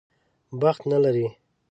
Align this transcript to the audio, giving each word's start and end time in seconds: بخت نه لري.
بخت 0.59 0.81
نه 0.91 0.97
لري. 1.03 1.27